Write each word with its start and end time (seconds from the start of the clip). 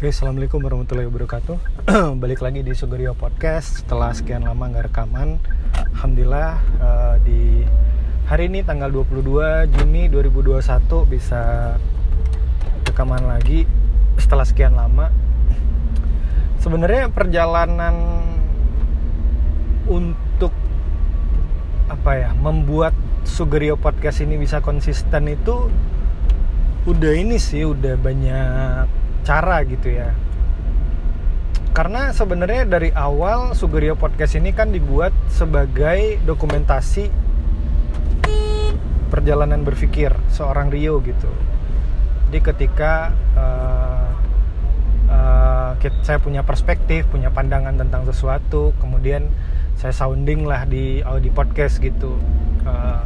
Oke, 0.00 0.16
assalamualaikum 0.16 0.64
warahmatullahi 0.64 1.12
wabarakatuh. 1.12 1.60
Balik 2.24 2.40
lagi 2.40 2.64
di 2.64 2.72
Sugerio 2.72 3.12
Podcast 3.12 3.84
setelah 3.84 4.16
sekian 4.16 4.48
lama 4.48 4.72
nggak 4.72 4.88
rekaman. 4.88 5.36
Alhamdulillah 5.92 6.56
uh, 6.80 7.14
di 7.20 7.68
hari 8.24 8.48
ini 8.48 8.64
tanggal 8.64 8.88
22 8.88 9.68
Juni 9.76 10.08
2021 10.08 10.56
bisa 11.04 11.76
rekaman 12.88 13.28
lagi 13.28 13.68
setelah 14.16 14.48
sekian 14.48 14.72
lama. 14.72 15.12
Sebenarnya 16.64 17.12
perjalanan 17.12 18.24
untuk 19.84 20.56
apa 21.92 22.10
ya 22.16 22.32
membuat 22.40 22.96
Sugerio 23.28 23.76
Podcast 23.76 24.24
ini 24.24 24.40
bisa 24.40 24.64
konsisten 24.64 25.28
itu 25.28 25.68
udah 26.88 27.12
ini 27.12 27.36
sih 27.36 27.68
udah 27.68 28.00
banyak 28.00 29.09
cara 29.24 29.62
gitu 29.64 29.90
ya 29.90 30.12
karena 31.70 32.10
sebenarnya 32.10 32.66
dari 32.66 32.90
awal 32.90 33.54
Sugerio 33.54 33.94
Podcast 33.94 34.34
ini 34.34 34.50
kan 34.50 34.74
dibuat 34.74 35.14
sebagai 35.30 36.18
dokumentasi 36.26 37.06
perjalanan 39.10 39.62
berpikir 39.62 40.10
seorang 40.30 40.70
Rio 40.70 40.98
gitu. 41.02 41.30
Jadi 42.30 42.38
ketika 42.42 43.14
uh, 43.38 44.10
uh, 45.10 45.70
saya 46.02 46.18
punya 46.18 46.42
perspektif, 46.46 47.06
punya 47.10 47.30
pandangan 47.30 47.74
tentang 47.74 48.06
sesuatu, 48.06 48.74
kemudian 48.82 49.30
saya 49.78 49.94
sounding 49.94 50.46
lah 50.46 50.66
di 50.66 51.02
di 51.22 51.30
podcast 51.30 51.78
gitu, 51.78 52.18
uh, 52.66 53.02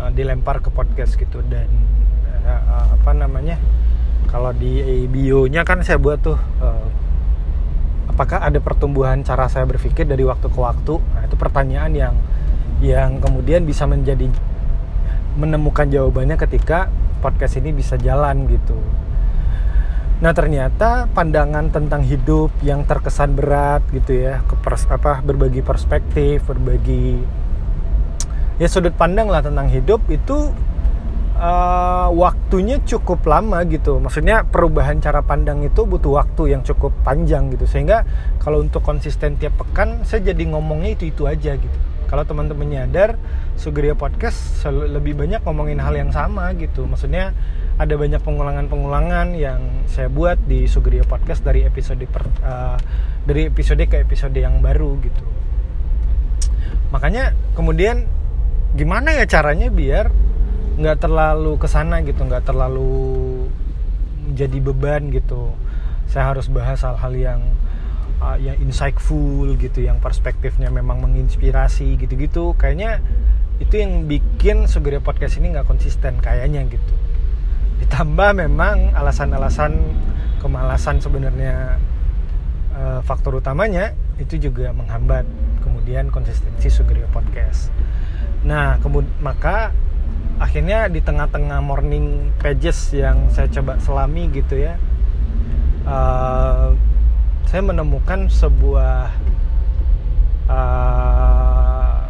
uh, 0.00 0.10
dilempar 0.16 0.64
ke 0.64 0.68
podcast 0.68 1.16
gitu 1.16 1.40
dan 1.48 1.68
uh, 2.44 2.92
apa 2.96 3.12
namanya? 3.16 3.56
Kalau 4.30 4.54
di 4.54 5.04
bio-nya 5.10 5.66
kan 5.66 5.82
saya 5.82 5.98
buat 5.98 6.22
tuh 6.22 6.38
uh, 6.62 6.86
apakah 8.06 8.46
ada 8.46 8.62
pertumbuhan 8.62 9.26
cara 9.26 9.50
saya 9.50 9.66
berpikir 9.66 10.06
dari 10.06 10.22
waktu 10.22 10.46
ke 10.46 10.58
waktu? 10.58 11.02
Nah 11.02 11.26
itu 11.26 11.34
pertanyaan 11.34 11.92
yang 11.92 12.14
yang 12.80 13.18
kemudian 13.18 13.66
bisa 13.66 13.84
menjadi 13.84 14.30
menemukan 15.36 15.90
jawabannya 15.90 16.38
ketika 16.38 16.88
podcast 17.20 17.58
ini 17.58 17.74
bisa 17.74 17.98
jalan 17.98 18.46
gitu. 18.48 18.78
Nah 20.20 20.36
ternyata 20.36 21.08
pandangan 21.10 21.72
tentang 21.72 22.04
hidup 22.04 22.52
yang 22.60 22.84
terkesan 22.84 23.34
berat 23.34 23.82
gitu 23.90 24.14
ya, 24.30 24.44
ke 24.46 24.54
pers 24.62 24.84
apa 24.86 25.24
berbagi 25.24 25.64
perspektif, 25.64 26.44
berbagi 26.44 27.20
ya 28.60 28.68
sudut 28.68 28.92
pandang 28.92 29.32
lah 29.32 29.40
tentang 29.40 29.72
hidup 29.72 30.04
itu 30.12 30.52
uh, 31.40 32.08
waktunya 32.12 32.76
cukup 32.84 33.24
lama 33.24 33.64
gitu. 33.66 33.96
Maksudnya 33.96 34.44
perubahan 34.44 35.00
cara 35.00 35.24
pandang 35.24 35.64
itu 35.64 35.88
butuh 35.88 36.20
waktu 36.20 36.54
yang 36.54 36.62
cukup 36.62 36.92
panjang 37.00 37.48
gitu. 37.56 37.64
Sehingga 37.64 38.04
kalau 38.38 38.60
untuk 38.60 38.84
konsisten 38.84 39.40
tiap 39.40 39.56
pekan 39.56 40.04
saya 40.04 40.30
jadi 40.30 40.52
ngomongnya 40.52 40.94
itu-itu 41.00 41.24
aja 41.24 41.56
gitu. 41.56 41.78
Kalau 42.10 42.26
teman-teman 42.26 42.66
nyadar, 42.66 43.14
Sugeria 43.54 43.94
Podcast 43.94 44.66
lebih 44.66 45.14
banyak 45.14 45.46
ngomongin 45.46 45.78
hal 45.78 45.94
yang 45.94 46.10
sama 46.10 46.50
gitu. 46.58 46.82
Maksudnya 46.82 47.30
ada 47.78 47.94
banyak 47.94 48.18
pengulangan-pengulangan 48.20 49.38
yang 49.38 49.86
saya 49.86 50.10
buat 50.10 50.36
di 50.44 50.66
Sugeria 50.66 51.06
Podcast 51.06 51.46
dari 51.46 51.62
episode 51.62 52.02
per, 52.10 52.26
uh, 52.42 52.76
dari 53.22 53.46
episode 53.46 53.80
ke 53.86 54.02
episode 54.02 54.34
yang 54.34 54.58
baru 54.58 54.98
gitu. 55.06 55.22
Makanya 56.90 57.30
kemudian 57.54 58.10
gimana 58.74 59.14
ya 59.14 59.24
caranya 59.30 59.70
biar 59.70 60.10
nggak 60.80 60.96
terlalu 61.04 61.60
ke 61.60 61.68
sana 61.68 62.00
gitu 62.00 62.24
nggak 62.24 62.48
terlalu 62.48 63.44
jadi 64.32 64.58
beban 64.64 65.12
gitu. 65.12 65.52
Saya 66.08 66.34
harus 66.34 66.50
bahas 66.50 66.82
hal-hal 66.82 67.12
yang 67.14 67.40
uh, 68.24 68.38
yang 68.40 68.56
insightful 68.60 69.52
gitu 69.60 69.84
yang 69.84 69.98
perspektifnya 69.98 70.72
memang 70.72 71.04
menginspirasi 71.04 72.00
gitu-gitu. 72.00 72.56
Kayaknya 72.56 73.04
itu 73.60 73.76
yang 73.76 74.08
bikin 74.08 74.64
Sugeria 74.64 75.04
Podcast 75.04 75.36
ini 75.36 75.52
nggak 75.52 75.68
konsisten 75.68 76.16
kayaknya 76.24 76.64
gitu. 76.68 76.94
Ditambah 77.84 78.36
memang 78.36 78.96
alasan-alasan 78.96 79.76
kemalasan 80.40 81.04
sebenarnya 81.04 81.76
uh, 82.72 83.00
faktor 83.04 83.36
utamanya 83.36 83.92
itu 84.16 84.40
juga 84.40 84.72
menghambat 84.72 85.28
kemudian 85.60 86.08
konsistensi 86.08 86.72
Sugeria 86.72 87.08
Podcast. 87.12 87.68
Nah 88.48 88.80
kemudian 88.80 89.12
maka 89.20 89.76
akhirnya 90.40 90.88
di 90.88 91.04
tengah-tengah 91.04 91.60
morning 91.60 92.32
pages 92.40 92.96
yang 92.96 93.28
saya 93.28 93.46
coba 93.52 93.76
selami 93.76 94.32
gitu 94.32 94.56
ya 94.56 94.80
uh, 95.84 96.72
saya 97.44 97.62
menemukan 97.62 98.32
sebuah 98.32 99.12
uh, 100.48 102.00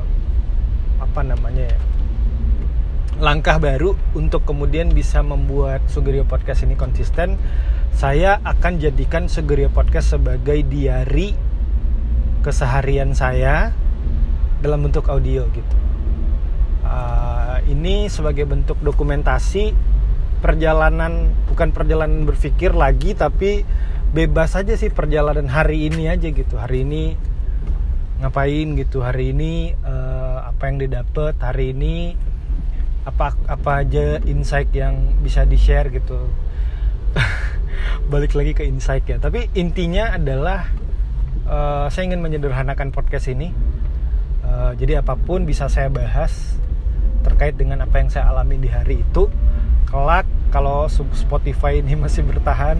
apa 1.02 1.20
namanya 1.26 1.74
ya 1.74 1.80
langkah 3.20 3.60
baru 3.60 4.00
untuk 4.16 4.48
kemudian 4.48 4.96
bisa 4.96 5.20
membuat 5.20 5.84
Sugerio 5.92 6.24
Podcast 6.24 6.64
ini 6.64 6.72
konsisten. 6.72 7.36
Saya 7.92 8.40
akan 8.48 8.80
jadikan 8.80 9.28
Sugerio 9.28 9.68
Podcast 9.68 10.16
sebagai 10.16 10.64
diary 10.64 11.36
keseharian 12.40 13.12
saya 13.12 13.76
dalam 14.64 14.88
bentuk 14.88 15.12
audio 15.12 15.44
gitu 15.52 15.79
ini 17.70 18.10
sebagai 18.10 18.44
bentuk 18.46 18.78
dokumentasi 18.82 19.72
perjalanan 20.40 21.30
bukan 21.52 21.70
perjalanan 21.70 22.24
berpikir 22.24 22.72
lagi 22.72 23.12
tapi 23.12 23.62
bebas 24.10 24.58
aja 24.58 24.74
sih 24.74 24.90
perjalanan 24.90 25.46
hari 25.46 25.86
ini 25.86 26.10
aja 26.10 26.26
gitu. 26.32 26.58
Hari 26.58 26.82
ini 26.82 27.14
ngapain 28.18 28.74
gitu? 28.74 29.04
Hari 29.04 29.32
ini 29.32 29.76
uh, 29.86 30.50
apa 30.50 30.62
yang 30.66 30.76
didapat 30.82 31.38
hari 31.38 31.72
ini 31.76 32.16
apa 33.06 33.32
apa 33.48 33.70
aja 33.80 34.20
insight 34.28 34.72
yang 34.74 35.16
bisa 35.22 35.46
di 35.46 35.56
share 35.56 35.92
gitu. 35.94 36.26
Balik 38.12 38.34
lagi 38.34 38.52
ke 38.56 38.66
insight 38.66 39.06
ya. 39.06 39.22
Tapi 39.22 39.46
intinya 39.54 40.16
adalah 40.16 40.66
uh, 41.46 41.86
saya 41.92 42.10
ingin 42.10 42.20
menyederhanakan 42.24 42.90
podcast 42.90 43.30
ini. 43.30 43.54
Uh, 44.40 44.74
jadi 44.74 45.04
apa 45.04 45.14
pun 45.14 45.46
bisa 45.46 45.70
saya 45.70 45.86
bahas 45.86 46.58
terkait 47.40 47.56
dengan 47.56 47.80
apa 47.88 48.04
yang 48.04 48.12
saya 48.12 48.28
alami 48.28 48.60
di 48.60 48.68
hari 48.68 49.00
itu 49.00 49.32
kelak 49.88 50.28
kalau 50.52 50.84
Spotify 50.92 51.80
ini 51.80 51.96
masih 51.96 52.20
bertahan 52.20 52.76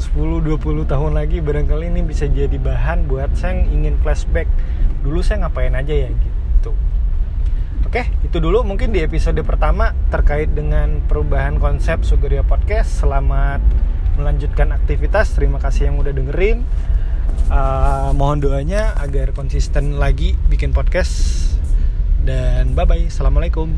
10-20 0.00 0.88
tahun 0.88 1.12
lagi 1.12 1.44
barangkali 1.44 1.92
ini 1.92 2.00
bisa 2.00 2.24
jadi 2.24 2.56
bahan 2.56 3.04
buat 3.04 3.36
saya 3.36 3.60
yang 3.60 3.68
ingin 3.68 3.94
flashback 4.00 4.48
dulu 5.04 5.20
saya 5.20 5.44
ngapain 5.44 5.76
aja 5.76 5.92
ya? 5.92 6.08
gitu. 6.08 6.72
Oke 7.84 8.08
itu 8.24 8.40
dulu 8.40 8.64
mungkin 8.64 8.96
di 8.96 9.04
episode 9.04 9.44
pertama 9.44 9.92
terkait 10.08 10.56
dengan 10.56 11.04
perubahan 11.04 11.60
konsep 11.60 12.00
Sugeria 12.00 12.40
Podcast. 12.40 13.04
Selamat 13.04 13.60
melanjutkan 14.16 14.72
aktivitas. 14.72 15.36
Terima 15.36 15.60
kasih 15.60 15.92
yang 15.92 16.00
udah 16.00 16.16
dengerin. 16.16 16.64
Uh, 17.52 18.16
mohon 18.16 18.40
doanya 18.40 18.96
agar 19.04 19.36
konsisten 19.36 20.00
lagi 20.00 20.32
bikin 20.48 20.72
podcast 20.72 21.47
dan 22.28 22.76
bye 22.76 22.84
bye 22.84 23.08
assalamualaikum 23.08 23.72